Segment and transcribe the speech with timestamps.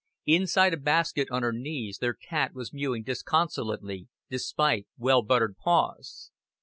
[0.25, 6.31] Inside a basket on her knees their cat was mewing disconsolately, despite well buttered paws.